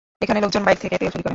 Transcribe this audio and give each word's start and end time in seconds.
এখানে 0.23 0.39
লোকজন 0.43 0.61
বাইক 0.67 0.77
থেকে 0.83 0.95
তেল 0.99 1.09
চুরি 1.13 1.21
করে। 1.23 1.29